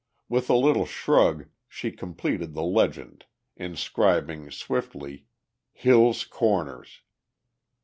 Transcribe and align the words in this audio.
With 0.27 0.49
a 0.49 0.55
little 0.55 0.87
shrug, 0.87 1.45
she 1.69 1.91
completed 1.91 2.55
the 2.55 2.63
legend, 2.63 3.25
inscribing 3.55 4.49
swiftly, 4.49 5.27
"Hill's 5.73 6.23
Corners." 6.25 7.03